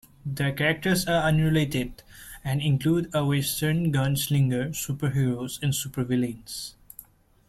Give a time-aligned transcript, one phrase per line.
[0.25, 2.01] The characters are unrelated
[2.43, 6.73] and include a western gunslinger, superheroes, and supervillains.